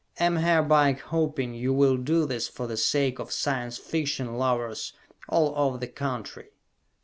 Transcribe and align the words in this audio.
Am 0.19 0.37
hereby 0.37 0.93
hoping 0.93 1.53
you 1.53 1.71
will 1.73 1.95
do 1.95 2.25
this 2.25 2.47
for 2.47 2.65
the 2.65 2.75
sake 2.75 3.19
of 3.19 3.31
Science 3.31 3.77
Fiction 3.77 4.33
lovers 4.33 4.93
all 5.29 5.53
over 5.55 5.77
the 5.77 5.87
country. 5.87 6.49